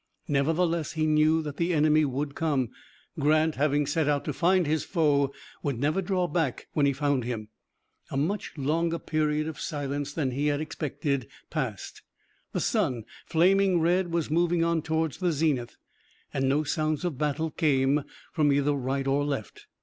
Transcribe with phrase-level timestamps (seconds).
[0.27, 2.69] Nevertheless he knew that the enemy would come.
[3.19, 5.31] Grant having set out to find his foe,
[5.61, 7.49] would never draw back when he found him.
[8.09, 12.01] A much longer period of silence than he had expected passed.
[12.51, 15.77] The sun, flaming red, was moving on toward the zenith,
[16.33, 18.01] and no sounds of battle came
[18.33, 19.67] from either right or left.